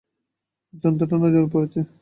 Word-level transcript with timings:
জন্তুটা 0.73 1.15
নজরে 1.17 1.47
পড়েছে। 1.53 1.81